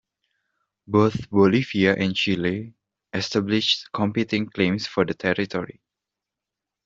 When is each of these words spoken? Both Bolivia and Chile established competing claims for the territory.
Both 0.87 1.29
Bolivia 1.29 1.93
and 1.95 2.15
Chile 2.15 2.73
established 3.13 3.91
competing 3.93 4.49
claims 4.49 4.87
for 4.87 5.05
the 5.05 5.13
territory. 5.13 5.79